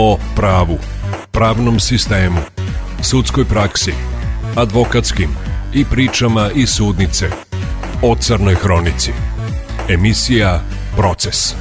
o 0.00 0.18
pravu, 0.36 0.78
pravnom 1.30 1.80
sistemu, 1.80 2.38
sudskoj 3.02 3.44
praksi, 3.44 3.92
advokatskim 4.56 5.30
i 5.74 5.84
pričama 5.84 6.50
iz 6.54 6.68
sudnice 6.70 7.30
o 8.02 8.14
Crnoj 8.14 8.54
Hronici. 8.54 9.12
Emisija 9.88 10.60
Proces. 10.96 11.54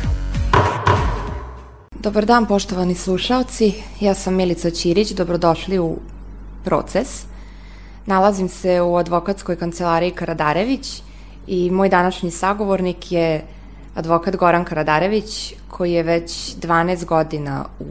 Dobar 2.00 2.26
dan 2.26 2.46
poštovani 2.46 2.96
slušalci, 2.96 3.74
ja 4.00 4.14
sam 4.14 4.36
Milica 4.36 4.70
Ćirić, 4.70 5.12
dobrodošli 5.12 5.80
u 5.80 5.98
Proces. 6.64 7.26
Nalazim 8.06 8.50
se 8.50 8.82
u 8.82 8.96
advokatskoj 8.96 9.56
kancelariji 9.56 10.12
Karadarević 10.12 11.02
i 11.48 11.72
moj 11.72 11.90
današnji 11.90 12.32
sagovornik 12.32 13.12
je 13.12 13.46
advokat 13.96 14.36
Goran 14.36 14.66
Karadarević 14.66 15.54
koji 15.68 15.94
je 15.94 16.04
već 16.04 16.56
12 16.56 17.06
godina 17.06 17.66
u 17.80 17.86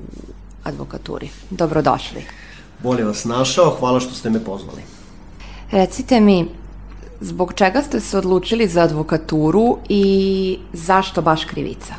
advokaturi. 0.66 1.29
Dobrodošli. 1.51 2.25
Bolje 2.83 3.05
vas 3.05 3.25
našao, 3.25 3.77
hvala 3.79 4.01
što 4.01 4.15
ste 4.15 4.30
me 4.30 4.45
pozvali. 4.45 4.83
Recite 5.70 6.20
mi, 6.20 6.48
zbog 7.20 7.52
čega 7.55 7.83
ste 7.83 8.01
se 8.01 8.19
odlučili 8.19 8.69
za 8.69 8.83
advokaturu 8.83 9.79
i 9.89 10.59
zašto 10.73 11.23
baš 11.23 11.45
krivica? 11.45 11.95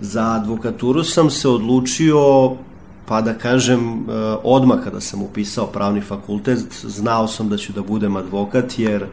Za 0.00 0.22
advokaturu 0.22 1.04
sam 1.04 1.30
se 1.30 1.48
odlučio, 1.48 2.52
pa 3.06 3.20
da 3.20 3.34
kažem, 3.34 3.80
e, 3.80 4.12
odmah 4.42 4.84
kada 4.84 5.00
sam 5.00 5.22
upisao 5.22 5.66
pravni 5.66 6.00
fakultet, 6.00 6.58
znao 6.82 7.28
sam 7.28 7.48
da 7.48 7.56
ću 7.56 7.72
da 7.72 7.82
budem 7.82 8.16
advokat, 8.16 8.78
jer 8.78 9.06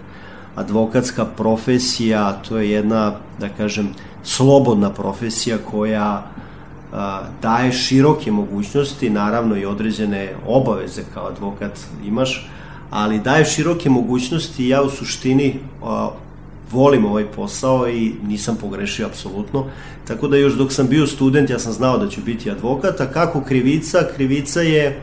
advokatska 0.55 1.25
profesija, 1.25 2.41
to 2.47 2.57
je 2.57 2.71
jedna, 2.71 3.13
da 3.39 3.49
kažem, 3.49 3.89
slobodna 4.23 4.89
profesija 4.89 5.57
koja 5.71 6.31
daje 7.41 7.71
široke 7.71 8.31
mogućnosti, 8.31 9.09
naravno 9.09 9.57
i 9.57 9.65
određene 9.65 10.33
obaveze 10.47 11.01
kao 11.13 11.27
advokat 11.27 11.79
imaš, 12.05 12.49
ali 12.89 13.19
daje 13.19 13.45
široke 13.45 13.89
mogućnosti 13.89 14.65
i 14.65 14.69
ja 14.69 14.81
u 14.81 14.89
suštini 14.89 15.59
volim 16.71 17.05
ovaj 17.05 17.25
posao 17.25 17.89
i 17.89 18.13
nisam 18.27 18.57
pogrešio 18.61 19.05
apsolutno. 19.05 19.65
Tako 20.07 20.27
da 20.27 20.37
još 20.37 20.53
dok 20.53 20.73
sam 20.73 20.87
bio 20.87 21.07
student 21.07 21.49
ja 21.49 21.59
sam 21.59 21.73
znao 21.73 21.97
da 21.97 22.09
ću 22.09 22.21
biti 22.25 22.51
advokat, 22.51 23.01
a 23.01 23.11
kako 23.11 23.41
krivica? 23.41 23.99
Krivica 24.15 24.61
je 24.61 25.01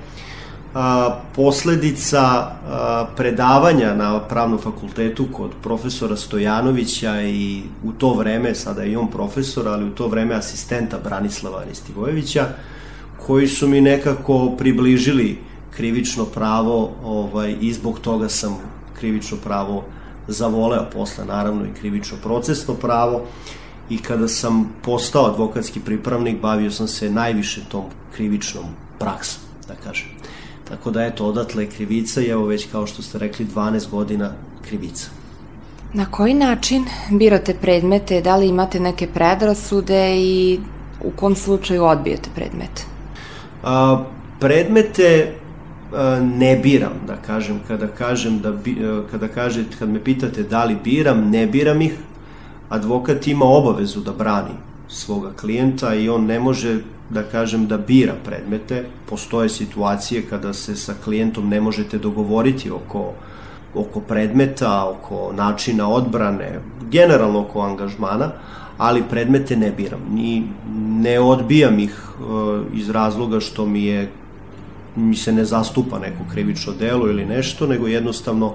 a, 0.79 1.21
posledica 1.35 2.21
a, 2.23 3.07
predavanja 3.17 3.95
na 3.95 4.21
pravnom 4.21 4.59
fakultetu 4.59 5.27
kod 5.33 5.51
profesora 5.63 6.17
Stojanovića 6.17 7.23
i 7.23 7.63
u 7.85 7.93
to 7.93 8.15
vreme, 8.15 8.55
sada 8.55 8.85
i 8.85 8.97
on 8.97 9.11
profesor, 9.11 9.69
ali 9.69 9.85
u 9.85 9.95
to 9.95 10.09
vreme 10.09 10.35
asistenta 10.35 10.99
Branislava 11.05 11.59
Aristivojevića, 11.61 12.47
koji 13.27 13.49
su 13.49 13.69
mi 13.69 13.81
nekako 13.81 14.51
približili 14.59 15.39
krivično 15.77 16.25
pravo 16.25 16.91
ovaj, 17.05 17.57
i 17.61 17.73
zbog 17.73 17.99
toga 18.01 18.29
sam 18.29 18.59
krivično 18.99 19.37
pravo 19.45 19.85
zavoleo 20.29 20.87
posle, 20.93 21.25
naravno 21.25 21.65
i 21.65 21.75
krivično 21.81 22.17
procesno 22.23 22.75
pravo 22.75 23.23
i 23.91 23.99
kada 23.99 24.29
sam 24.29 24.71
postao 24.83 25.27
advokatski 25.27 25.81
pripravnik 25.81 26.41
bavio 26.41 26.71
sam 26.71 26.89
se 26.89 27.11
najviše 27.11 27.61
tom 27.69 27.85
krivičnom 28.17 28.65
praksom, 28.99 29.43
da 29.69 29.75
kažem. 29.75 30.18
Tako 30.69 30.91
da 30.91 31.03
eto, 31.03 31.27
odatle 31.27 31.63
je 31.63 31.71
krivica 31.71 32.21
i 32.21 32.29
evo 32.29 32.47
već 32.47 32.67
kao 32.73 32.87
što 32.87 33.03
ste 33.03 33.19
rekli 33.19 33.47
12 33.47 33.91
godina 33.91 34.33
krivica. 34.69 35.11
Na 35.93 36.07
koji 36.11 36.35
način 36.35 36.85
birate 37.11 37.55
predmete, 37.55 38.21
da 38.21 38.37
li 38.37 38.49
imate 38.49 38.81
neke 38.81 39.07
predrasude 39.07 40.17
i 40.17 40.61
u 41.05 41.11
kom 41.11 41.37
slučaju 41.37 41.85
odbijete 41.85 42.31
predmete? 42.35 42.83
A, 43.65 44.05
predmete 44.41 45.35
a, 45.93 46.21
ne 46.21 46.57
biram, 46.57 46.93
da 47.07 47.17
kažem, 47.17 47.61
kada 47.69 47.87
kažem 47.87 48.41
da 48.41 48.53
bi, 48.53 48.77
a, 48.85 49.03
kada 49.11 49.29
kažete, 49.29 49.77
kad 49.79 49.89
me 49.89 50.05
pitate 50.05 50.43
da 50.43 50.65
li 50.65 50.77
biram, 50.85 51.31
ne 51.31 51.47
biram 51.47 51.83
ih. 51.83 51.95
Advokat 52.69 53.27
ima 53.27 53.45
obavezu 53.45 54.01
da 54.01 54.13
brani 54.13 54.55
svoga 54.89 55.33
klijenta 55.41 55.95
i 55.95 56.09
on 56.09 56.27
ne 56.27 56.41
može 56.41 56.81
da 57.11 57.23
kažem 57.23 57.67
da 57.67 57.79
bira 57.79 58.15
predmete. 58.25 58.85
Postoje 59.09 59.49
situacije 59.49 60.23
kada 60.31 60.53
se 60.53 60.77
sa 60.77 60.95
klijentom 61.05 61.49
ne 61.49 61.61
možete 61.61 61.99
dogovoriti 61.99 62.71
oko 62.71 63.13
oko 63.75 64.01
predmeta, 64.01 64.91
oko 64.91 65.33
načina 65.33 65.89
odbrane, 65.89 66.61
generalno 66.91 67.41
oko 67.41 67.61
angažmana, 67.61 68.31
ali 68.79 69.03
predmete 69.11 69.57
ne 69.57 69.71
biram. 69.71 70.01
Ni, 70.11 70.43
ne 70.77 71.21
odbijam 71.21 71.79
ih 71.79 71.95
uh, 72.21 72.61
iz 72.75 72.91
razloga 72.91 73.41
što 73.41 73.67
mi 73.67 73.85
je 73.85 74.09
mi 74.97 75.17
se 75.17 75.33
ne 75.33 75.45
zastupa 75.45 75.99
neko 75.99 76.25
krivično 76.33 76.73
delo 76.73 77.09
ili 77.09 77.25
nešto, 77.25 77.67
nego 77.67 77.87
jednostavno 77.87 78.55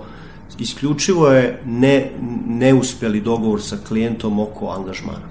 isključivo 0.60 1.28
je 1.28 1.60
ne, 1.66 2.12
neuspeli 2.48 3.22
dogovor 3.22 3.62
sa 3.62 3.78
klijentom 3.88 4.40
oko 4.40 4.70
angažmana. 4.70 5.28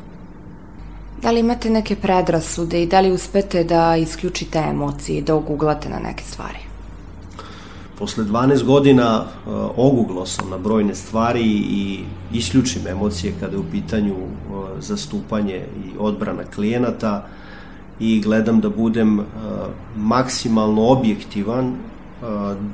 Da 1.22 1.30
li 1.30 1.40
imate 1.40 1.70
neke 1.70 1.96
predrasude 1.96 2.82
i 2.82 2.86
da 2.86 3.00
li 3.00 3.12
uspete 3.12 3.64
da 3.64 3.96
isključite 3.96 4.58
emocije 4.58 5.22
da 5.22 5.34
oguglate 5.34 5.88
na 5.88 5.98
neke 5.98 6.24
stvari? 6.24 6.58
Posle 7.98 8.24
12 8.24 8.64
godina 8.64 9.24
uh, 9.24 9.52
oguglo 9.76 10.26
sam 10.26 10.50
na 10.50 10.58
brojne 10.58 10.94
stvari 10.94 11.42
i 11.46 12.04
isključim 12.32 12.86
emocije 12.86 13.34
kada 13.40 13.52
je 13.52 13.58
u 13.58 13.70
pitanju 13.70 14.14
uh, 14.14 14.28
zastupanje 14.78 15.54
i 15.54 15.98
odbrana 15.98 16.42
klijenata 16.54 17.26
i 18.00 18.20
gledam 18.20 18.60
da 18.60 18.70
budem 18.70 19.18
uh, 19.18 19.24
maksimalno 19.96 20.88
objektivan, 20.88 21.74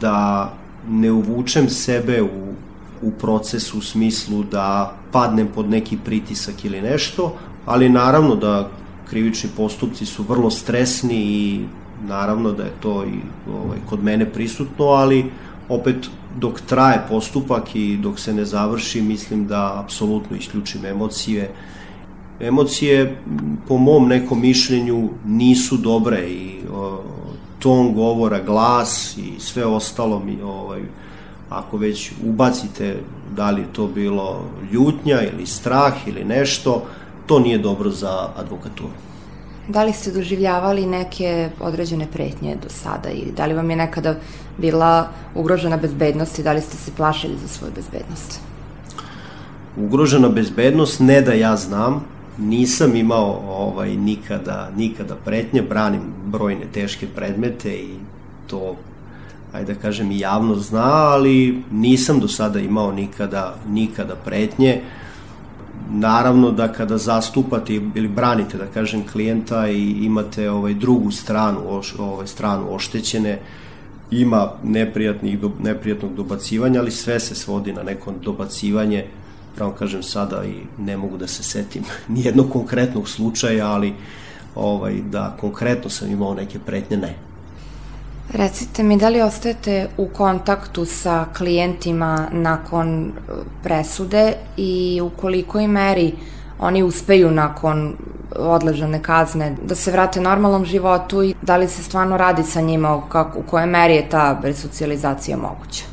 da 0.00 0.52
ne 0.88 1.12
uvučem 1.12 1.68
sebe 1.68 2.22
u, 2.22 2.52
u 3.02 3.10
procesu 3.10 3.78
u 3.78 3.82
smislu 3.82 4.42
da 4.42 4.94
padnem 5.12 5.48
pod 5.54 5.70
neki 5.70 5.98
pritisak 6.04 6.64
ili 6.64 6.80
nešto, 6.80 7.34
ali 7.68 7.88
naravno 7.88 8.34
da 8.34 8.70
krivični 9.10 9.50
postupci 9.56 10.06
su 10.06 10.22
vrlo 10.28 10.50
stresni 10.50 11.16
i 11.16 11.60
naravno 12.06 12.52
da 12.52 12.62
je 12.62 12.72
to 12.80 13.04
i 13.04 13.20
ovaj, 13.52 13.78
kod 13.88 14.04
mene 14.04 14.32
prisutno, 14.32 14.84
ali 14.84 15.30
opet 15.68 15.96
dok 16.36 16.60
traje 16.60 17.02
postupak 17.08 17.76
i 17.76 17.96
dok 17.96 18.18
se 18.18 18.34
ne 18.34 18.44
završi, 18.44 19.02
mislim 19.02 19.46
da 19.46 19.80
apsolutno 19.84 20.36
isključim 20.36 20.84
emocije. 20.84 21.50
Emocije, 22.40 23.22
po 23.68 23.76
mom 23.76 24.08
nekom 24.08 24.40
mišljenju, 24.40 25.08
nisu 25.26 25.76
dobre 25.76 26.28
i 26.28 26.60
o, 26.72 27.02
ton 27.58 27.94
govora, 27.94 28.40
glas 28.42 29.16
i 29.16 29.40
sve 29.40 29.66
ostalo 29.66 30.18
mi, 30.18 30.42
ovaj, 30.42 30.80
ako 31.50 31.76
već 31.76 32.12
ubacite 32.24 32.96
da 33.36 33.50
li 33.50 33.64
to 33.72 33.86
bilo 33.86 34.44
ljutnja 34.72 35.22
ili 35.22 35.46
strah 35.46 35.94
ili 36.06 36.24
nešto, 36.24 36.82
to 37.28 37.38
nije 37.38 37.58
dobro 37.58 37.90
za 37.90 38.28
advokaturu. 38.36 38.96
Da 39.68 39.84
li 39.84 39.92
ste 39.92 40.10
doživljavali 40.10 40.86
neke 40.86 41.50
određene 41.60 42.06
pretnje 42.12 42.56
do 42.62 42.68
sada 42.68 43.10
i 43.10 43.32
da 43.36 43.46
li 43.46 43.54
vam 43.54 43.70
je 43.70 43.76
nekada 43.76 44.14
bila 44.58 45.08
ugrožena 45.34 45.76
bezbednost 45.76 46.38
i 46.38 46.42
da 46.42 46.52
li 46.52 46.60
ste 46.60 46.76
se 46.76 46.90
plašili 46.96 47.36
za 47.42 47.48
svoju 47.48 47.72
bezbednost? 47.76 48.40
Ugrožena 49.76 50.28
bezbednost, 50.28 51.00
ne 51.00 51.20
da 51.20 51.32
ja 51.32 51.56
znam, 51.56 52.04
nisam 52.38 52.96
imao 52.96 53.42
ovaj 53.48 53.96
nikada 53.96 54.70
nikada 54.76 55.16
pretnje, 55.24 55.62
branim 55.62 56.02
brojne 56.26 56.64
teške 56.72 57.06
predmete 57.16 57.72
i 57.72 57.94
to 58.46 58.76
ajde 59.52 59.74
da 59.74 59.80
kažem 59.80 60.10
i 60.10 60.18
javno 60.18 60.54
zna, 60.54 60.92
ali 60.92 61.62
nisam 61.70 62.20
do 62.20 62.28
sada 62.28 62.60
imao 62.60 62.92
nikada 62.92 63.54
nikada 63.68 64.16
pretnje. 64.16 64.80
Uh, 64.80 65.07
naravno 65.90 66.50
da 66.50 66.72
kada 66.72 66.98
zastupate 66.98 67.74
ili 67.74 68.08
branite 68.08 68.58
da 68.58 68.66
kažem 68.66 69.06
klijenta 69.12 69.68
i 69.68 69.90
imate 69.90 70.50
ovaj 70.50 70.74
drugu 70.74 71.10
stranu 71.10 71.60
ovaj 71.98 72.26
stranu 72.26 72.74
oštećene 72.74 73.38
ima 74.10 74.50
neprijatnih 74.62 75.38
neprijatnog 75.62 76.14
dobacivanja 76.14 76.80
ali 76.80 76.90
sve 76.90 77.20
se 77.20 77.34
svodi 77.34 77.72
na 77.72 77.82
neko 77.82 78.12
dobacivanje. 78.24 79.04
Pravo 79.56 79.72
kažem 79.72 80.02
sada 80.02 80.44
i 80.44 80.82
ne 80.82 80.96
mogu 80.96 81.16
da 81.16 81.26
se 81.26 81.42
setim 81.42 81.82
ni 82.08 82.24
jednog 82.24 82.50
konkretnog 82.50 83.08
slučaja 83.08 83.66
ali 83.66 83.94
ovaj 84.54 84.94
da 85.10 85.36
konkretno 85.40 85.90
sam 85.90 86.10
imao 86.10 86.34
neke 86.34 86.58
pretnje 86.58 86.96
ne 86.96 87.27
Recite 88.32 88.82
mi, 88.82 88.96
da 88.96 89.08
li 89.08 89.20
ostajete 89.20 89.88
u 89.96 90.08
kontaktu 90.08 90.84
sa 90.84 91.26
klijentima 91.36 92.28
nakon 92.32 93.04
e, 93.04 93.10
presude 93.62 94.32
i 94.56 95.00
u 95.02 95.10
kolikoj 95.10 95.66
meri 95.66 96.12
oni 96.58 96.82
uspeju 96.82 97.30
nakon 97.30 97.96
odležane 98.36 99.02
kazne 99.02 99.56
da 99.64 99.74
se 99.74 99.90
vrate 99.90 100.20
normalnom 100.20 100.64
životu 100.64 101.22
i 101.22 101.34
da 101.42 101.56
li 101.56 101.68
se 101.68 101.82
stvarno 101.82 102.16
radi 102.16 102.42
sa 102.42 102.60
njima, 102.60 103.02
kako, 103.08 103.38
u 103.38 103.42
kojoj 103.42 103.66
meri 103.66 103.94
je 103.94 104.08
ta 104.08 104.40
resocijalizacija 104.42 105.36
moguća? 105.36 105.84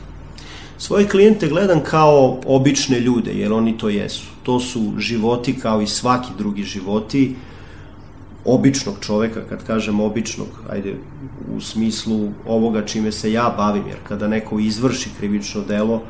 Svoje 0.78 1.08
klijente 1.08 1.48
gledam 1.48 1.80
kao 1.80 2.38
obične 2.46 3.00
ljude, 3.00 3.32
jer 3.34 3.54
oni 3.54 3.78
to 3.78 3.90
jesu. 3.90 4.28
To 4.44 4.60
su 4.60 4.94
životi 4.98 5.60
kao 5.60 5.82
i 5.82 5.88
svaki 5.88 6.30
drugi 6.38 6.64
životi 6.64 7.36
običnog 8.46 8.96
čoveka, 9.02 9.42
kad 9.50 9.66
kažem 9.66 10.00
običnog, 10.00 10.48
ajde, 10.70 10.96
u 11.56 11.62
smislu 11.62 12.30
ovoga 12.48 12.86
čime 12.86 13.12
se 13.12 13.32
ja 13.32 13.54
bavim, 13.58 13.88
jer 13.88 13.98
kada 14.08 14.28
neko 14.28 14.60
izvrši 14.60 15.10
krivično 15.20 15.62
delo 15.62 16.02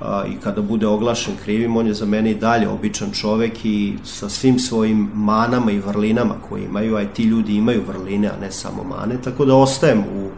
a, 0.00 0.24
i 0.26 0.36
kada 0.42 0.62
bude 0.62 0.86
oglašen 0.86 1.34
krivim, 1.44 1.76
on 1.76 1.86
je 1.86 1.94
za 1.94 2.06
mene 2.06 2.30
i 2.30 2.34
dalje 2.34 2.68
običan 2.68 3.10
čovek 3.12 3.64
i 3.64 3.94
sa 4.04 4.28
svim 4.28 4.58
svojim 4.58 5.10
manama 5.14 5.70
i 5.70 5.78
vrlinama 5.78 6.34
koje 6.48 6.64
imaju, 6.64 6.96
a 6.96 7.04
ti 7.04 7.22
ljudi 7.22 7.56
imaju 7.56 7.82
vrline, 7.88 8.28
a 8.28 8.40
ne 8.40 8.52
samo 8.52 8.84
mane, 8.84 9.22
tako 9.24 9.44
da 9.44 9.54
ostajem 9.54 10.00
u 10.00 10.30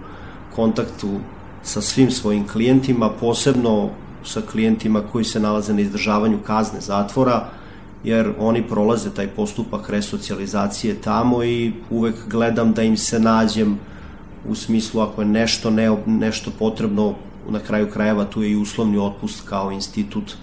kontaktu 0.55 1.21
sa 1.63 1.81
svim 1.81 2.11
svojim 2.11 2.49
klijentima, 2.49 3.11
posebno 3.11 3.91
sa 4.25 4.41
klijentima 4.41 5.01
koji 5.13 5.25
se 5.25 5.41
nalaze 5.41 5.75
na 5.75 5.81
izdržavanju 5.81 6.39
kazne 6.47 6.81
zatvora, 6.81 7.49
jer 8.05 8.33
oni 8.39 8.63
prolaze 8.63 9.11
taj 9.11 9.27
postupak 9.27 9.91
resocijalizacije 9.91 11.01
tamo 11.01 11.45
i 11.45 11.73
uvek 11.91 12.15
gledam 12.31 12.73
da 12.73 12.83
im 12.83 12.97
se 12.97 13.21
nađem 13.21 13.79
u 14.49 14.55
smislu 14.55 15.01
ako 15.01 15.23
je 15.23 15.27
nešto, 15.27 15.71
ne, 15.71 15.97
nešto 16.07 16.51
potrebno, 16.59 17.15
na 17.49 17.59
kraju 17.59 17.91
krajeva 17.91 18.25
tu 18.25 18.43
je 18.43 18.51
i 18.51 18.57
uslovni 18.57 18.99
otpust 18.99 19.49
kao 19.49 19.73
institut 19.73 20.37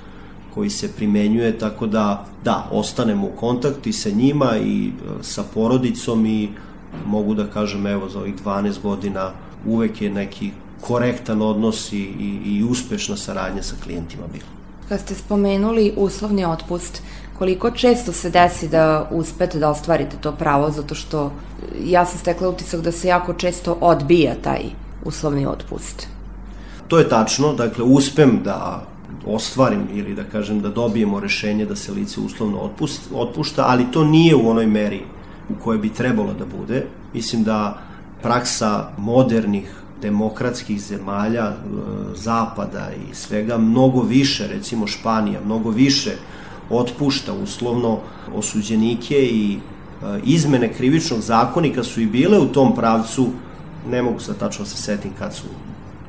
koji 0.54 0.70
se 0.70 0.96
primenjuje, 0.96 1.58
tako 1.58 1.88
da 1.88 2.26
da, 2.44 2.68
ostanemo 2.72 3.28
u 3.28 3.32
kontakti 3.36 3.94
sa 3.94 4.10
njima 4.10 4.58
i 4.58 4.88
e, 4.88 4.92
sa 5.22 5.44
porodicom 5.54 6.26
i 6.26 6.50
mogu 7.06 7.34
da 7.34 7.48
kažem 7.48 7.88
evo 7.88 8.10
za 8.10 8.20
ovih 8.20 8.36
12 8.46 8.82
godina 8.82 9.32
uvek 9.66 10.02
je 10.02 10.10
neki 10.10 10.52
korektan 10.82 11.42
odnos 11.42 11.94
i, 11.94 11.98
i, 11.98 12.42
i 12.46 12.64
uspešna 12.64 13.18
saradnja 13.18 13.64
sa 13.64 13.76
klijentima 13.84 14.24
bila. 14.34 14.46
Kad 14.90 15.00
ste 15.00 15.16
spomenuli 15.16 15.94
uslovni 15.98 16.46
otpust, 16.46 17.02
koliko 17.40 17.72
često 17.72 18.12
se 18.14 18.30
desi 18.30 18.68
da 18.68 19.10
uspete 19.12 19.60
da 19.60 19.70
ostvarite 19.70 20.18
to 20.22 20.32
pravo, 20.32 20.72
zato 20.72 20.96
što 20.96 21.32
ja 21.84 22.06
sam 22.06 22.20
stekla 22.20 22.50
utisak 22.50 22.82
da 22.82 22.92
se 22.92 23.08
jako 23.08 23.34
često 23.34 23.78
odbija 23.82 24.34
taj 24.42 24.62
uslovni 25.06 25.46
otpust. 25.46 26.08
To 26.88 27.00
je 27.00 27.10
tačno, 27.10 27.54
dakle 27.54 27.84
uspem 27.84 28.40
da 28.44 28.84
ostvarim 29.26 29.88
ili 29.94 30.16
da 30.16 30.24
kažem 30.24 30.62
da 30.62 30.70
dobijemo 30.70 31.20
rešenje 31.20 31.66
da 31.66 31.76
se 31.76 31.92
lice 31.92 32.20
uslovno 32.20 32.60
otpust, 32.60 33.02
otpušta, 33.14 33.64
ali 33.68 33.92
to 33.92 34.04
nije 34.04 34.36
u 34.36 34.50
onoj 34.50 34.68
meri 34.68 35.02
u 35.50 35.64
kojoj 35.64 35.80
bi 35.80 35.94
trebalo 35.94 36.34
da 36.34 36.46
bude. 36.46 36.86
Mislim 37.14 37.44
da 37.44 37.78
praksa 38.22 38.90
modernih 38.98 39.76
demokratskih 40.02 40.82
zemalja 40.82 41.46
e, 41.46 41.56
zapada 42.16 42.90
i 42.92 43.16
svega 43.16 43.58
mnogo 43.58 44.02
više, 44.02 44.48
recimo 44.48 44.88
Španija, 44.88 45.40
mnogo 45.46 45.70
više 45.70 46.12
otpušta 46.70 47.34
uslovno 47.34 48.00
osuđenike 48.36 49.16
i 49.16 49.54
e, 49.54 50.20
izmene 50.24 50.74
krivičnog 50.74 51.22
zakonika 51.22 51.84
su 51.84 52.02
i 52.02 52.06
bile 52.06 52.40
u 52.40 52.48
tom 52.48 52.76
pravcu, 52.76 53.28
ne 53.90 54.02
mogu 54.02 54.20
sad 54.20 54.38
tačno 54.38 54.64
da 54.64 54.70
se 54.70 54.78
setim 54.78 55.12
kad 55.20 55.36
su 55.36 55.44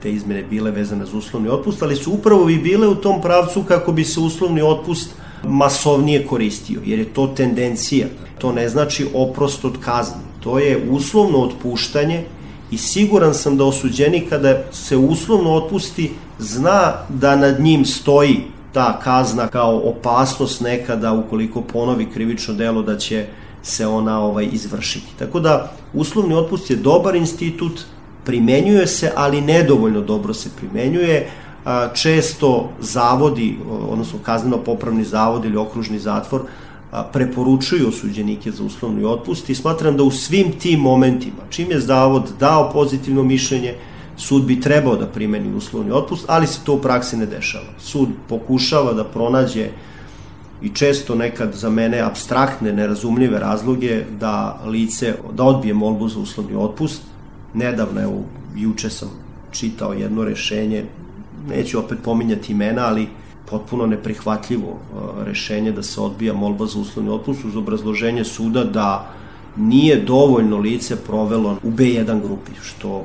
te 0.03 0.13
izmene 0.13 0.43
bile 0.43 0.71
vezane 0.71 1.07
za 1.07 1.19
uslovni 1.19 1.49
otpust, 1.49 1.83
ali 1.83 1.97
su 1.97 2.13
upravo 2.13 2.49
i 2.49 2.59
bile 2.59 2.89
u 2.89 2.95
tom 2.95 3.23
pravcu 3.23 3.63
kako 3.63 3.93
bi 3.93 4.05
se 4.05 4.21
uslovni 4.21 4.63
otpust 4.63 5.11
masovnije 5.45 6.27
koristio, 6.27 6.81
jer 6.85 6.99
je 6.99 7.05
to 7.15 7.27
tendencija. 7.27 8.07
To 8.39 8.53
ne 8.53 8.69
znači 8.69 9.07
oprost 9.15 9.65
od 9.65 9.79
kazni. 9.81 10.23
To 10.41 10.59
je 10.59 10.87
uslovno 10.91 11.39
otpuštanje 11.39 12.25
i 12.71 12.79
siguran 12.79 13.35
sam 13.35 13.57
da 13.57 13.65
osuđeni 13.65 14.21
kada 14.29 14.63
se 14.73 14.97
uslovno 14.97 15.53
otpusti 15.53 16.11
zna 16.39 16.93
da 17.09 17.37
nad 17.37 17.61
njim 17.61 17.85
stoji 17.85 18.37
ta 18.73 19.01
kazna 19.05 19.49
kao 19.49 19.83
opasnost 19.85 20.61
nekada 20.61 21.13
ukoliko 21.13 21.61
ponovi 21.61 22.07
krivično 22.15 22.55
delo 22.55 22.83
da 22.83 22.99
će 22.99 23.27
se 23.63 23.87
ona 23.87 24.21
ovaj 24.21 24.49
izvršiti. 24.53 25.07
Tako 25.19 25.41
da 25.41 25.73
uslovni 25.95 26.35
otpust 26.35 26.71
je 26.71 26.77
dobar 26.77 27.17
institut, 27.17 27.81
primenjuje 28.25 28.87
se, 28.87 29.13
ali 29.17 29.41
nedovoljno 29.41 30.01
dobro 30.01 30.35
se 30.35 30.51
primenjuje. 30.59 31.31
Često 31.95 32.71
zavodi, 32.81 33.59
odnosno 33.91 34.19
kazneno-popravni 34.23 35.05
zavod 35.05 35.45
ili 35.45 35.57
okružni 35.57 35.99
zatvor, 35.99 36.43
preporučuju 37.13 37.89
osuđenike 37.89 38.51
za 38.51 38.65
uslovni 38.65 39.05
otpust 39.05 39.51
i 39.51 39.55
smatram 39.55 39.97
da 39.97 40.03
u 40.03 40.11
svim 40.11 40.53
tim 40.53 40.81
momentima, 40.81 41.43
čim 41.51 41.71
je 41.71 41.81
zavod 41.81 42.23
dao 42.41 42.71
pozitivno 42.73 43.23
mišljenje, 43.23 43.75
sud 44.21 44.45
bi 44.45 44.61
trebao 44.61 44.97
da 44.97 45.07
primeni 45.07 45.55
uslovni 45.57 45.91
otpust, 45.91 46.25
ali 46.29 46.47
se 46.47 46.61
to 46.65 46.75
u 46.75 46.81
praksi 46.81 47.17
ne 47.17 47.27
dešava. 47.27 47.73
Sud 47.79 48.09
pokušava 48.29 48.93
da 48.93 49.05
pronađe 49.05 49.69
i 50.63 50.69
često 50.69 51.15
nekad 51.15 51.55
za 51.55 51.71
mene 51.71 52.01
abstraktne, 52.01 52.73
nerazumljive 52.73 53.39
razloge 53.39 54.05
da 54.21 54.61
lice, 54.67 55.15
da 55.33 55.45
odbije 55.45 55.75
molbu 55.75 56.09
za 56.09 56.19
uslovni 56.21 56.57
otpust. 56.57 57.03
Nedavno, 57.55 58.01
evo, 58.01 58.25
juče 58.57 58.91
sam 58.91 59.09
čitao 59.51 59.93
jedno 59.93 60.25
rešenje, 60.25 60.85
neću 61.49 61.79
opet 61.79 61.99
pominjati 62.05 62.53
imena, 62.53 62.87
ali 62.87 63.09
potpuno 63.51 63.87
neprihvatljivo 63.87 64.69
uh, 64.69 65.25
rešenje 65.25 65.73
da 65.73 65.83
se 65.83 66.01
odbija 66.01 66.35
molba 66.35 66.67
za 66.67 66.79
uslovni 66.79 67.11
otpust 67.11 67.45
uz 67.45 67.57
obrazloženje 67.57 68.25
suda 68.25 68.65
da 68.65 69.11
nije 69.57 69.97
dovoljno 70.05 70.59
lice 70.59 70.97
provelo 70.97 71.57
u 71.63 71.71
B1 71.71 72.23
grupi, 72.23 72.53
što 72.63 73.05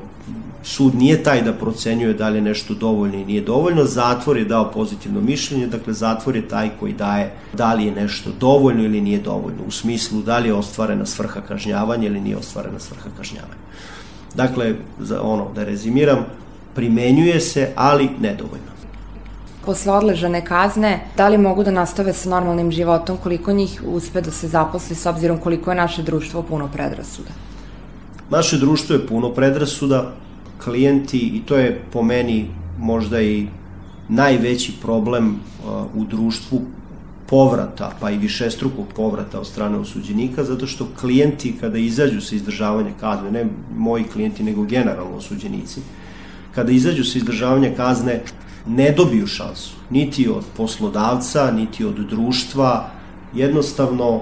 sud 0.66 0.96
nije 0.96 1.24
taj 1.24 1.42
da 1.42 1.54
procenjuje 1.54 2.14
da 2.14 2.30
li 2.30 2.38
je 2.38 2.42
nešto 2.42 2.74
dovoljno 2.74 3.18
i 3.18 3.26
nije 3.26 3.42
dovoljno, 3.42 3.84
zatvor 3.86 4.38
je 4.38 4.46
dao 4.46 4.72
pozitivno 4.72 5.22
mišljenje, 5.22 5.68
dakle 5.68 5.94
zatvor 5.94 6.36
je 6.36 6.48
taj 6.48 6.70
koji 6.80 6.94
daje 6.94 7.32
da 7.54 7.74
li 7.74 7.86
je 7.86 7.92
nešto 7.92 8.30
dovoljno 8.40 8.84
ili 8.84 9.02
nije 9.02 9.20
dovoljno, 9.20 9.64
u 9.68 9.72
smislu 9.72 10.22
da 10.22 10.40
li 10.40 10.50
je 10.50 10.54
ostvarena 10.54 11.06
svrha 11.06 11.42
kažnjavanja 11.42 12.08
ili 12.08 12.22
nije 12.22 12.38
ostvarena 12.38 12.80
svrha 12.80 13.10
kažnjavanja. 13.18 13.66
Dakle, 14.36 14.76
za 15.00 15.22
ono, 15.22 15.52
da 15.56 15.64
rezimiram, 15.64 16.26
primenjuje 16.76 17.40
se, 17.40 17.72
ali 17.76 18.10
nedovoljno 18.20 18.76
posle 19.66 19.92
odležane 19.92 20.46
kazne, 20.46 21.00
da 21.18 21.28
li 21.30 21.38
mogu 21.38 21.64
da 21.64 21.72
nastave 21.72 22.14
sa 22.14 22.30
normalnim 22.30 22.72
životom, 22.72 23.18
koliko 23.18 23.54
njih 23.54 23.82
uspe 23.88 24.22
da 24.22 24.32
se 24.32 24.48
zaposli 24.48 24.96
s 24.96 25.06
obzirom 25.06 25.40
koliko 25.40 25.72
je 25.72 25.78
naše 25.78 26.04
društvo 26.04 26.44
puno 26.44 26.68
predrasuda? 26.74 27.30
Naše 28.30 28.58
društvo 28.58 28.96
je 28.96 29.08
puno 29.08 29.30
predrasuda, 29.34 30.12
klijenti, 30.66 31.18
i 31.18 31.42
to 31.46 31.58
je 31.58 31.82
po 31.92 32.04
meni 32.04 32.48
možda 32.80 33.22
i 33.22 33.48
najveći 34.10 34.74
problem 34.82 35.36
u 35.96 36.04
društvu 36.04 36.62
povrata, 37.30 37.92
pa 38.00 38.12
i 38.12 38.18
višestrukog 38.18 38.86
povrata 38.96 39.40
od 39.40 39.48
strane 39.48 39.78
osuđenika, 39.78 40.44
zato 40.44 40.68
što 40.68 40.88
klijenti 41.00 41.56
kada 41.60 41.78
izađu 41.78 42.22
sa 42.22 42.36
izdržavanja 42.36 42.92
kazne, 43.00 43.32
ne 43.32 43.46
moji 43.78 44.04
klijenti, 44.04 44.44
nego 44.44 44.64
generalno 44.64 45.18
osuđenici, 45.18 45.82
kada 46.56 46.72
izađu 46.72 47.04
sa 47.04 47.18
izdržavanja 47.18 47.72
kazne, 47.78 48.22
ne 48.68 48.92
dobiju 48.92 49.28
šansu, 49.28 49.76
niti 49.90 50.28
od 50.30 50.44
poslodavca, 50.58 51.52
niti 51.52 51.86
od 51.86 51.96
društva, 51.96 52.90
jednostavno 53.34 54.22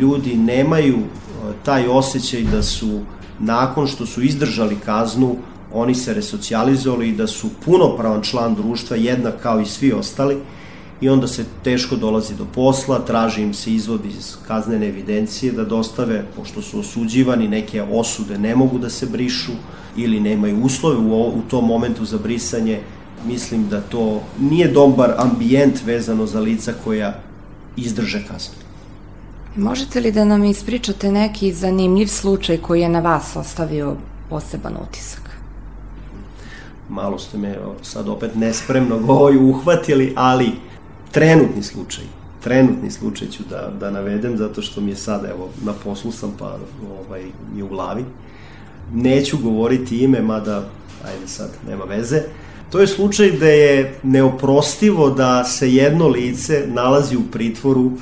ljudi 0.00 0.36
nemaju 0.36 0.98
taj 1.64 1.86
osjećaj 1.88 2.42
da 2.42 2.62
su 2.62 3.00
nakon 3.40 3.86
što 3.86 4.06
su 4.06 4.22
izdržali 4.22 4.76
kaznu, 4.84 5.36
oni 5.72 5.94
se 5.94 6.14
resocijalizovali 6.14 7.08
i 7.08 7.16
da 7.16 7.26
su 7.26 7.48
punopravan 7.64 8.22
član 8.22 8.54
društva, 8.54 8.96
jednak 8.96 9.34
kao 9.42 9.60
i 9.60 9.66
svi 9.66 9.92
ostali, 9.92 10.36
i 11.00 11.08
onda 11.08 11.26
se 11.26 11.44
teško 11.64 11.96
dolazi 11.96 12.34
do 12.34 12.46
posla, 12.54 12.98
traži 12.98 13.42
im 13.42 13.54
se 13.54 13.74
izvod 13.74 14.06
iz 14.06 14.36
kaznene 14.48 14.88
evidencije 14.88 15.52
da 15.52 15.64
dostave, 15.64 16.24
pošto 16.36 16.62
su 16.62 16.80
osuđivani, 16.80 17.48
neke 17.48 17.82
osude 17.82 18.38
ne 18.38 18.56
mogu 18.56 18.78
da 18.78 18.90
se 18.90 19.06
brišu 19.06 19.52
ili 19.96 20.20
nemaju 20.20 20.62
uslove 20.62 20.96
u, 20.96 21.28
u 21.28 21.42
tom 21.50 21.66
momentu 21.66 22.04
za 22.04 22.18
brisanje, 22.18 22.80
mislim 23.26 23.68
da 23.68 23.80
to 23.80 24.22
nije 24.40 24.68
dobar 24.68 25.14
ambijent 25.16 25.84
vezano 25.84 26.26
za 26.26 26.40
lica 26.40 26.72
koja 26.84 27.20
izdrže 27.76 28.24
kaznu. 28.28 28.67
Možete 29.56 30.00
li 30.00 30.12
da 30.12 30.24
nam 30.24 30.44
ispričate 30.44 31.12
neki 31.12 31.52
zanimljiv 31.52 32.06
slučaj 32.06 32.56
koji 32.56 32.80
je 32.80 32.88
na 32.88 33.00
vas 33.00 33.36
ostavio 33.36 33.96
poseban 34.30 34.76
utisak? 34.88 35.30
Malo 36.88 37.18
ste 37.18 37.38
me 37.38 37.58
sad 37.82 38.08
opet 38.08 38.34
nespremno 38.34 38.98
govoju 38.98 39.46
uhvatili, 39.50 40.12
ali 40.16 40.52
trenutni 41.10 41.62
slučaj, 41.62 42.04
trenutni 42.40 42.90
slučaj 42.90 43.28
ću 43.28 43.42
da, 43.50 43.72
da 43.80 43.90
navedem, 43.90 44.36
zato 44.36 44.62
što 44.62 44.80
mi 44.80 44.90
je 44.90 44.96
sad, 44.96 45.24
evo, 45.24 45.48
na 45.64 45.72
poslu 45.72 46.12
sam, 46.12 46.34
pa 46.38 46.58
ovaj, 47.06 47.22
mi 47.54 47.62
u 47.62 47.68
glavi. 47.68 48.04
Neću 48.94 49.38
govoriti 49.42 49.98
ime, 49.98 50.22
mada, 50.22 50.68
ajde 51.04 51.28
sad, 51.28 51.50
nema 51.68 51.84
veze. 51.84 52.22
To 52.70 52.80
je 52.80 52.86
slučaj 52.86 53.30
gde 53.30 53.56
je 53.58 53.94
neoprostivo 54.02 55.10
da 55.10 55.44
se 55.44 55.74
jedno 55.74 56.08
lice 56.08 56.64
nalazi 56.66 57.16
u 57.16 57.22
pritvoru 57.32 57.92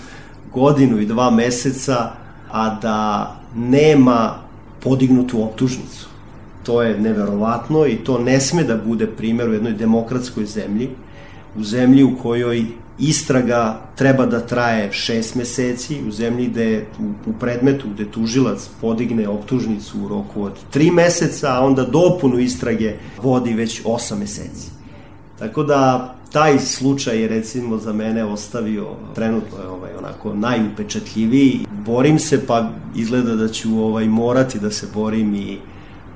godinu 0.57 1.01
i 1.01 1.07
dva 1.07 1.31
meseca, 1.31 2.11
a 2.51 2.65
da 2.83 3.33
nema 3.57 4.35
podignutu 4.81 5.43
optužnicu. 5.43 6.09
To 6.63 6.83
je 6.83 6.99
neverovatno 7.01 7.87
i 7.87 7.97
to 7.97 8.19
ne 8.19 8.41
sme 8.41 8.65
da 8.65 8.77
bude 8.77 9.07
primjer 9.07 9.49
u 9.49 9.53
jednoj 9.53 9.73
demokratskoj 9.73 10.47
zemlji, 10.47 10.89
u 11.57 11.65
zemlji 11.65 12.05
u 12.05 12.17
kojoj 12.23 12.65
istraga 12.99 13.81
treba 13.97 14.27
da 14.27 14.41
traje 14.41 14.93
šest 14.93 15.35
meseci 15.35 15.99
u 16.09 16.11
zemlji 16.11 16.47
gde 16.47 16.87
u, 16.99 17.31
u 17.31 17.33
predmetu 17.41 17.89
gde 17.95 18.11
tužilac 18.11 18.69
podigne 18.81 19.29
optužnicu 19.29 20.01
u 20.05 20.09
roku 20.09 20.43
od 20.43 20.53
tri 20.71 20.91
meseca, 20.91 21.53
a 21.53 21.61
onda 21.61 21.85
dopunu 21.85 22.39
istrage 22.39 22.95
vodi 23.23 23.55
već 23.55 23.83
osam 23.85 24.19
meseci. 24.19 24.71
Tako 25.39 25.63
da 25.63 26.15
taj 26.37 26.59
slučaj 26.59 27.21
je 27.21 27.29
recimo 27.29 27.79
za 27.79 27.93
mene 27.93 28.25
ostavio 28.25 28.87
trenutno 29.15 29.59
je 29.59 29.69
ovaj 29.69 29.91
onako 29.99 30.35
najupečatljiviji. 30.35 31.67
Borim 31.85 32.19
se 32.19 32.47
pa 32.47 32.71
izgleda 32.97 33.37
da 33.37 33.49
ću 33.49 33.79
ovaj 33.85 34.09
morati 34.09 34.59
da 34.59 34.71
se 34.71 34.87
borim 34.95 35.35
i 35.35 35.59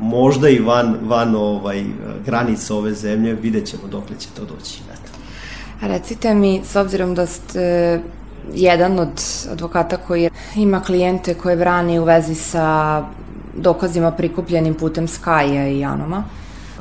možda 0.01 0.49
i 0.49 0.59
van, 0.59 0.97
van 1.03 1.35
ovaj, 1.35 1.85
granica 2.27 2.75
ove 2.75 2.95
zemlje, 2.95 3.35
vidjet 3.35 3.67
ćemo 3.67 3.83
dokle 3.91 4.17
će 4.19 4.29
to 4.37 4.45
doći. 4.45 4.81
Eto. 4.93 5.13
Recite 5.87 6.35
mi, 6.35 6.61
s 6.65 6.77
obzirom 6.77 7.15
da 7.15 7.27
ste 7.27 8.01
jedan 8.55 8.99
od 8.99 9.23
advokata 9.53 9.97
koji 9.97 10.31
ima 10.57 10.81
klijente 10.81 11.35
koje 11.35 11.57
brani 11.57 11.99
u 11.99 12.05
vezi 12.05 12.35
sa 12.35 13.05
dokazima 13.57 14.11
prikupljenim 14.11 14.75
putem 14.75 15.09
Skaja 15.09 15.69
i 15.69 15.79
Janoma, 15.79 16.25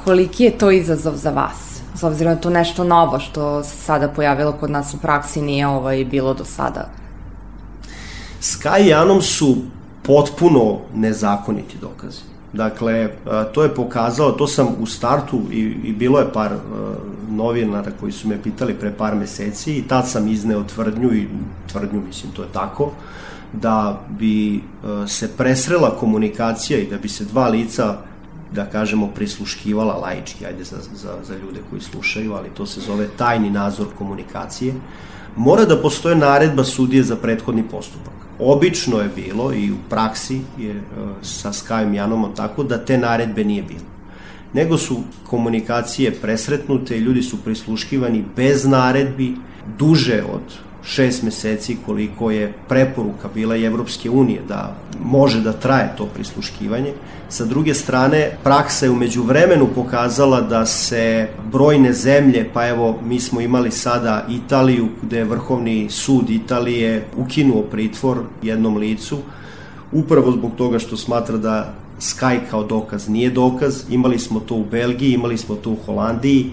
koliki 0.04 0.44
je 0.44 0.58
to 0.58 0.72
izazov 0.72 1.16
za 1.16 1.30
vas? 1.30 1.69
S 2.00 2.04
obzirom 2.04 2.36
da 2.36 2.42
to 2.42 2.50
nešto 2.50 2.84
novo 2.84 3.20
što 3.20 3.64
se 3.64 3.78
sada 3.78 4.08
pojavilo 4.08 4.52
kod 4.52 4.72
nas 4.72 4.94
u 4.94 4.98
praksi 4.98 5.42
nije 5.42 5.68
ovaj 5.68 6.06
bilo 6.06 6.34
do 6.34 6.46
sada. 6.46 6.90
Sky 8.42 8.88
i 8.88 8.94
Anom 8.94 9.22
su 9.22 9.58
potpuno 10.04 10.78
nezakoniti 10.96 11.78
dokazi. 11.82 12.22
Dakle, 12.54 13.10
to 13.54 13.64
je 13.64 13.76
pokazalo, 13.76 14.32
to 14.32 14.48
sam 14.48 14.68
u 14.80 14.86
startu 14.86 15.42
i, 15.52 15.60
i 15.60 15.94
bilo 15.94 16.20
je 16.20 16.34
par 16.34 16.52
novinara 17.30 17.92
koji 18.00 18.12
su 18.12 18.28
me 18.28 18.44
pitali 18.44 18.74
pre 18.74 18.94
par 18.98 19.16
meseci 19.16 19.78
i 19.78 19.88
tad 19.88 20.10
sam 20.10 20.28
izneo 20.28 20.64
tvrdnju 20.64 21.14
i 21.14 21.28
tvrdnju, 21.72 22.02
mislim, 22.08 22.32
to 22.32 22.42
je 22.42 22.50
tako, 22.54 22.92
da 23.54 24.02
bi 24.10 24.64
se 25.08 25.30
presrela 25.38 25.98
komunikacija 26.00 26.80
i 26.80 26.90
da 26.90 26.98
bi 26.98 27.10
se 27.10 27.26
dva 27.26 27.48
lica 27.48 27.98
da 28.52 28.66
kažemo, 28.66 29.08
prisluškivala 29.16 29.94
laički, 29.94 30.46
ajde 30.46 30.64
za, 30.64 30.78
za, 30.96 31.16
za 31.24 31.36
ljude 31.36 31.60
koji 31.70 31.82
slušaju, 31.82 32.34
ali 32.34 32.50
to 32.50 32.66
se 32.66 32.82
zove 32.82 33.08
tajni 33.18 33.50
nadzor 33.50 33.88
komunikacije, 33.98 34.74
mora 35.36 35.66
da 35.66 35.82
postoje 35.82 36.16
naredba 36.16 36.64
sudije 36.64 37.04
za 37.04 37.16
prethodni 37.16 37.64
postupak. 37.64 38.14
Obično 38.40 39.00
je 39.00 39.10
bilo 39.16 39.54
i 39.54 39.72
u 39.72 39.76
praksi 39.90 40.42
je 40.58 40.72
e, 40.72 40.84
sa 41.22 41.54
Skajom 41.54 41.94
Janom 41.94 42.32
tako 42.36 42.64
da 42.64 42.78
te 42.78 42.98
naredbe 42.98 43.44
nije 43.44 43.64
bilo. 43.64 43.86
Nego 44.54 44.78
su 44.78 44.98
komunikacije 45.28 46.12
presretnute 46.12 46.98
i 46.98 47.00
ljudi 47.00 47.22
su 47.22 47.38
prisluškivani 47.44 48.24
bez 48.36 48.66
naredbi 48.66 49.36
duže 49.78 50.24
od 50.34 50.42
šest 50.84 51.24
meseci 51.24 51.78
koliko 51.86 52.32
je 52.32 52.54
preporuka 52.68 53.30
bila 53.34 53.56
i 53.56 53.64
Evropske 53.64 54.10
unije 54.10 54.42
da 54.48 54.76
može 55.04 55.42
da 55.42 55.54
traje 55.54 55.94
to 55.98 56.06
prisluškivanje. 56.06 56.94
Sa 57.30 57.46
druge 57.46 57.74
strane, 57.74 58.38
praksa 58.44 58.86
je 58.86 58.92
umeđu 58.92 59.24
vremenu 59.24 59.68
pokazala 59.76 60.42
da 60.42 60.66
se 60.66 61.28
brojne 61.52 61.94
zemlje, 61.94 62.50
pa 62.54 62.68
evo 62.68 63.00
mi 63.04 63.20
smo 63.20 63.42
imali 63.42 63.72
sada 63.72 64.26
Italiju 64.30 64.88
gde 65.02 65.18
je 65.18 65.26
Vrhovni 65.26 65.90
sud 65.90 66.30
Italije 66.30 67.06
ukinuo 67.18 67.62
pritvor 67.62 68.18
jednom 68.42 68.78
licu, 68.78 69.18
upravo 69.92 70.32
zbog 70.32 70.52
toga 70.58 70.80
što 70.80 70.98
smatra 70.98 71.38
da 71.38 71.74
Sky 72.00 72.40
kao 72.50 72.64
dokaz 72.64 73.10
nije 73.10 73.30
dokaz. 73.30 73.84
Imali 73.90 74.20
smo 74.20 74.40
to 74.40 74.56
u 74.56 74.66
Belgiji, 74.66 75.14
imali 75.14 75.38
smo 75.38 75.56
to 75.56 75.72
u 75.72 75.78
Holandiji. 75.86 76.52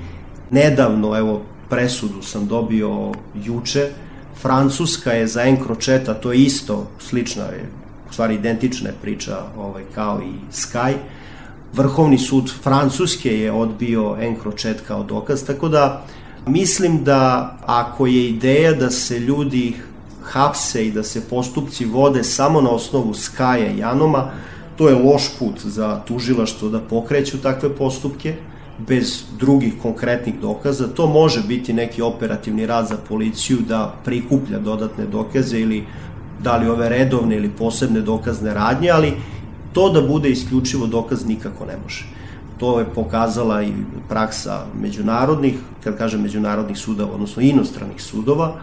Nedavno, 0.51 1.19
evo, 1.19 1.43
presudu 1.71 2.23
sam 2.23 2.47
dobio 2.47 3.13
juče, 3.45 3.91
Francuska 4.43 5.13
je 5.13 5.27
za 5.27 5.43
Encroceta, 5.43 6.15
to 6.15 6.33
je 6.33 6.43
isto, 6.43 6.87
slična 6.99 7.45
u 8.11 8.13
stvari 8.13 8.35
identična 8.35 8.91
priča 9.03 9.39
ovaj, 9.59 9.83
kao 9.95 10.21
i 10.23 10.53
Sky. 10.53 10.95
Vrhovni 11.73 12.19
sud 12.19 12.53
Francuske 12.63 13.41
je 13.41 13.53
odbio 13.53 14.17
Encrochet 14.21 14.81
kao 14.87 15.03
dokaz, 15.03 15.45
tako 15.45 15.69
da 15.69 16.05
mislim 16.47 17.05
da 17.05 17.57
ako 17.67 18.07
je 18.07 18.29
ideja 18.29 18.73
da 18.73 18.91
se 18.91 19.19
ljudi 19.19 19.75
hapse 20.23 20.87
i 20.87 20.93
da 20.93 21.03
se 21.03 21.29
postupci 21.29 21.85
vode 21.85 22.25
samo 22.25 22.61
na 22.61 22.71
osnovu 22.71 23.15
Skaja 23.15 23.71
i 23.71 23.79
Janoma, 23.79 24.31
to 24.77 24.89
je 24.89 24.95
loš 24.95 25.39
put 25.39 25.61
za 25.65 26.01
tužilaštvo 26.07 26.69
da 26.69 26.81
pokreću 26.81 27.43
takve 27.43 27.77
postupke 27.77 28.35
bez 28.79 29.25
drugih 29.39 29.75
konkretnih 29.83 30.41
dokaza. 30.41 30.89
To 30.89 31.07
može 31.07 31.43
biti 31.49 31.73
neki 31.73 32.03
operativni 32.03 32.67
rad 32.67 32.89
za 32.89 32.97
policiju 33.09 33.59
da 33.69 33.95
prikuplja 34.05 34.59
dodatne 34.59 35.07
dokaze 35.07 35.61
ili 35.61 35.85
da 36.43 36.57
li 36.57 36.69
ove 36.69 36.89
redovne 36.89 37.37
ili 37.37 37.49
posebne 37.49 38.01
dokazne 38.01 38.55
radnje, 38.55 38.91
ali 38.91 39.13
to 39.73 39.89
da 39.91 40.01
bude 40.01 40.31
isključivo 40.31 40.87
dokaz 40.87 41.27
nikako 41.27 41.67
ne 41.67 41.77
može. 41.85 42.05
To 42.59 42.79
je 42.79 42.87
pokazala 42.95 43.63
i 43.63 43.73
praksa 44.09 44.65
međunarodnih, 44.81 45.55
kad 45.85 45.99
kažem 45.99 46.23
međunarodnih 46.23 46.79
sudova, 46.79 47.13
odnosno 47.15 47.43
inostranih 47.43 48.03
sudova, 48.03 48.55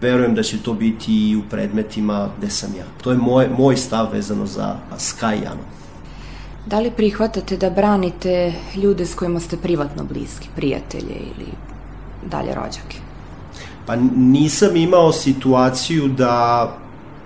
verujem 0.00 0.34
da 0.34 0.42
će 0.42 0.62
to 0.62 0.74
biti 0.74 1.30
i 1.30 1.36
u 1.36 1.42
predmetima 1.50 2.28
gde 2.38 2.50
sam 2.50 2.70
ja. 2.78 2.84
To 3.02 3.10
je 3.10 3.18
moj, 3.18 3.48
moj 3.58 3.76
stav 3.76 4.12
vezano 4.12 4.46
za 4.46 4.76
Sky 4.98 5.42
Jano. 5.42 5.64
Da 6.66 6.80
li 6.80 6.90
prihvatate 6.90 7.56
da 7.56 7.70
branite 7.70 8.52
ljude 8.76 9.06
s 9.06 9.14
kojima 9.14 9.40
ste 9.40 9.56
privatno 9.56 10.04
bliski, 10.04 10.48
prijatelje 10.56 11.14
ili 11.14 11.46
dalje 12.30 12.54
rođake? 12.54 12.98
Pa 13.86 13.96
nisam 14.16 14.76
imao 14.76 15.12
situaciju 15.12 16.08
da 16.08 16.68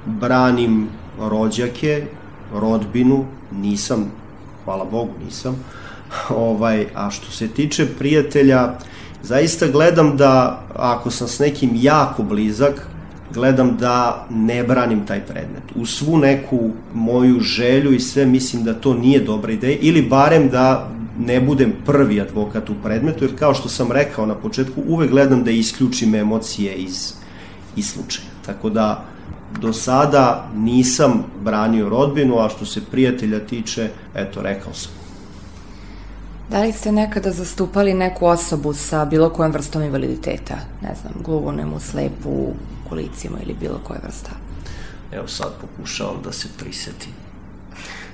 branim 0.06 0.88
rođake, 1.20 2.06
rodbinu, 2.52 3.24
nisam, 3.52 4.12
hvala 4.64 4.84
Bogu 4.84 5.12
nisam. 5.24 5.64
Ovaj, 6.50 6.86
a 6.94 7.10
što 7.10 7.30
se 7.32 7.48
tiče 7.48 7.86
prijatelja, 7.98 8.72
zaista 9.22 9.66
gledam 9.66 10.16
da 10.16 10.62
ako 10.74 11.10
sam 11.10 11.28
s 11.28 11.38
nekim 11.38 11.70
jako 11.74 12.22
blizak, 12.22 12.88
gledam 13.34 13.76
da 13.76 14.26
ne 14.30 14.64
branim 14.64 15.06
taj 15.06 15.20
predmet. 15.20 15.62
U 15.74 15.86
svu 15.86 16.18
neku 16.18 16.70
moju 16.94 17.40
želju 17.40 17.92
i 17.92 18.00
sve 18.00 18.26
mislim 18.26 18.64
da 18.64 18.74
to 18.74 18.94
nije 18.94 19.20
dobra 19.20 19.52
ideja 19.52 19.78
ili 19.80 20.02
barem 20.02 20.48
da 20.48 20.90
ne 21.18 21.40
budem 21.40 21.72
prvi 21.86 22.20
advokat 22.20 22.70
u 22.70 22.74
predmetu, 22.82 23.24
jer 23.24 23.38
kao 23.38 23.54
što 23.54 23.68
sam 23.68 23.92
rekao 23.92 24.26
na 24.26 24.34
početku, 24.34 24.82
uvek 24.88 25.10
gledam 25.10 25.44
da 25.44 25.50
isključim 25.50 26.14
emocije 26.14 26.74
iz, 26.74 27.12
iz 27.76 27.90
slučaja. 27.90 28.28
Tako 28.46 28.70
da 28.70 29.04
do 29.60 29.72
sada 29.72 30.48
nisam 30.56 31.24
branio 31.44 31.88
rodbinu, 31.88 32.38
a 32.38 32.48
što 32.48 32.66
se 32.66 32.80
prijatelja 32.90 33.46
tiče, 33.46 33.88
eto, 34.14 34.42
rekao 34.42 34.74
sam. 34.74 34.97
Da 36.50 36.60
li 36.60 36.72
ste 36.72 36.92
nekada 36.92 37.32
zastupali 37.32 37.94
neku 37.94 38.26
osobu 38.26 38.72
sa 38.72 39.04
bilo 39.04 39.30
kojom 39.30 39.52
vrstom 39.52 39.82
invaliditeta? 39.82 40.54
Ne 40.82 40.94
znam, 41.00 41.12
gluvonemu, 41.24 41.80
slepu, 41.80 42.52
kolicima 42.88 43.38
ili 43.42 43.54
bilo 43.54 43.80
koje 43.86 44.00
vrsta? 44.04 44.30
Evo 45.12 45.28
sad 45.28 45.48
pokušavam 45.60 46.16
da 46.24 46.32
se 46.32 46.48
prisetim. 46.58 47.12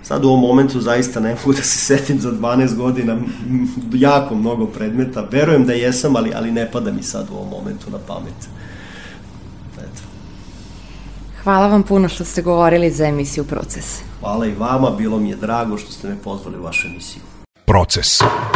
Sad 0.02 0.24
u 0.24 0.28
ovom 0.28 0.40
momentu 0.40 0.80
zaista 0.80 1.20
ne 1.20 1.34
mogu 1.34 1.52
da 1.58 1.62
se 1.62 1.78
setim 1.78 2.20
za 2.20 2.32
12 2.32 2.76
godina 2.76 3.16
jako 3.92 4.34
mnogo 4.34 4.66
predmeta. 4.66 5.28
Verujem 5.30 5.66
da 5.66 5.72
jesam, 5.72 6.16
ali, 6.16 6.32
ali 6.34 6.52
ne 6.52 6.70
pada 6.70 6.92
mi 6.92 7.02
sad 7.02 7.26
u 7.30 7.34
ovom 7.34 7.48
momentu 7.48 7.90
na 7.90 7.98
pamet. 8.06 8.48
Eto. 9.78 10.02
Hvala 11.42 11.66
vam 11.66 11.82
puno 11.82 12.08
što 12.08 12.24
ste 12.24 12.42
govorili 12.42 12.90
za 12.90 13.06
emisiju 13.06 13.44
Proces. 13.44 14.02
Hvala 14.20 14.46
i 14.46 14.54
vama, 14.54 14.90
bilo 14.90 15.18
mi 15.18 15.30
je 15.30 15.36
drago 15.36 15.78
što 15.78 15.92
ste 15.92 16.08
me 16.08 16.16
pozvali 16.24 16.58
u 16.58 16.62
vašu 16.62 16.88
emisiju. 16.88 17.22
Proces. 17.66 18.53